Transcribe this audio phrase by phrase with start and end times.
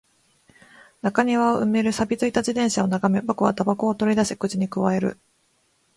[1.03, 5.19] 中庭を埋める錆び付いた自転車を眺め、僕は煙草を取り出し、口に咥える